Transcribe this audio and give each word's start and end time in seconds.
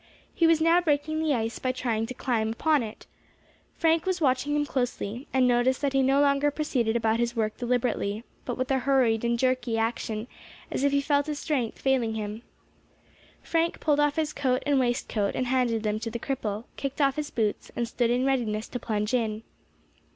He 0.33 0.47
was 0.47 0.59
now 0.59 0.81
breaking 0.81 1.21
the 1.21 1.35
ice 1.35 1.59
by 1.59 1.71
trying 1.71 2.07
to 2.07 2.15
climb 2.15 2.49
upon 2.49 2.81
it. 2.81 3.05
Frank 3.77 4.07
was 4.07 4.19
watching 4.19 4.55
him 4.55 4.65
closely, 4.65 5.27
and 5.31 5.47
noticed 5.47 5.79
that 5.83 5.93
he 5.93 6.01
no 6.01 6.19
longer 6.19 6.49
proceeded 6.49 6.95
about 6.95 7.19
his 7.19 7.35
work 7.35 7.55
deliberately, 7.55 8.23
but 8.43 8.57
with 8.57 8.71
a 8.71 8.79
hurried 8.79 9.23
and 9.23 9.37
jerky 9.37 9.77
action, 9.77 10.25
as 10.71 10.83
if 10.83 10.91
he 10.91 11.01
felt 11.01 11.27
his 11.27 11.37
strength 11.37 11.77
failing 11.77 12.15
him. 12.15 12.41
Frank 13.43 13.79
pulled 13.79 13.99
off 13.99 14.15
his 14.15 14.33
coat 14.33 14.63
and 14.65 14.79
waistcoat, 14.79 15.35
and 15.35 15.45
handed 15.45 15.83
them 15.83 15.99
to 15.99 16.09
the 16.09 16.17
cripple, 16.17 16.63
kicked 16.77 16.99
off 16.99 17.15
his 17.15 17.29
boots, 17.29 17.69
and 17.75 17.87
stood 17.87 18.09
in 18.09 18.25
readiness 18.25 18.67
to 18.69 18.79
plunge 18.79 19.13
in. 19.13 19.43